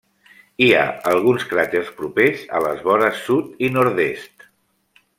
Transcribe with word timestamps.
Hi 0.63 0.69
ha 0.77 0.85
alguns 1.11 1.45
cràters 1.51 1.93
propers 1.99 2.47
a 2.59 2.63
les 2.67 2.83
vores 2.91 3.23
sud 3.29 3.63
i 3.67 3.71
nord-est. 3.79 4.51